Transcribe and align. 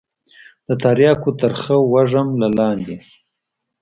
د 0.67 0.69
ترياكو 0.83 1.29
ترخه 1.39 1.75
وږم 1.93 2.27
له 2.41 2.49
لاندې. 2.57 2.95